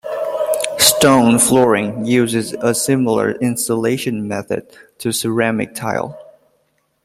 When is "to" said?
4.97-5.11